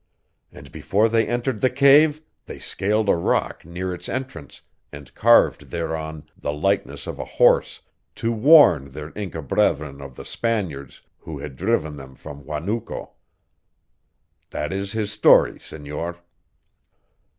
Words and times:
"And 0.51 0.71
before 0.71 1.07
they 1.09 1.27
entered 1.27 1.61
the 1.61 1.69
cave 1.69 2.23
they 2.47 2.57
scaled 2.57 3.07
a 3.07 3.13
rock 3.15 3.63
near 3.63 3.93
its 3.93 4.09
entrance 4.09 4.61
and 4.91 5.13
carved 5.13 5.69
thereon 5.69 6.23
the 6.35 6.51
likeness 6.51 7.05
of 7.05 7.19
a 7.19 7.25
horse 7.37 7.81
to 8.15 8.31
warn 8.31 8.89
their 8.93 9.13
Inca 9.15 9.43
brethren 9.43 10.01
of 10.01 10.15
the 10.15 10.25
Spaniards 10.25 11.03
who 11.19 11.37
had 11.37 11.55
driven 11.55 11.97
them 11.97 12.15
from 12.15 12.41
Huanuco. 12.45 13.11
That 14.49 14.73
is 14.73 14.93
his 14.93 15.11
story, 15.11 15.59
senor." 15.59 16.17